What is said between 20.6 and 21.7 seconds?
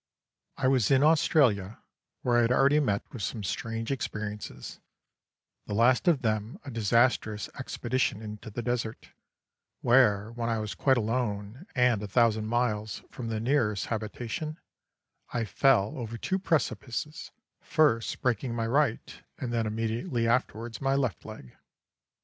my left leg.